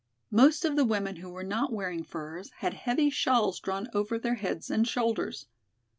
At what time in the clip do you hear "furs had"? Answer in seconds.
2.03-2.73